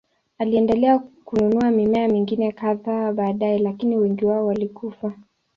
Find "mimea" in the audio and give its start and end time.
1.71-2.07